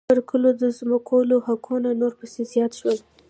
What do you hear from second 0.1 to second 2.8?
کلو د ځمکوالو حقوق نور پسې زیات